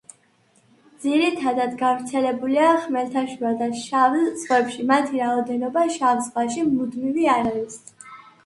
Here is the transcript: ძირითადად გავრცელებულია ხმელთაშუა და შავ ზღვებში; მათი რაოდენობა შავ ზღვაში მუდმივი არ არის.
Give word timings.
ძირითადად 1.01 1.75
გავრცელებულია 1.81 2.71
ხმელთაშუა 2.85 3.51
და 3.59 3.67
შავ 3.83 4.17
ზღვებში; 4.23 4.87
მათი 4.93 5.23
რაოდენობა 5.25 5.85
შავ 5.99 6.25
ზღვაში 6.31 6.65
მუდმივი 6.73 7.31
არ 7.37 7.49
არის. 7.53 7.79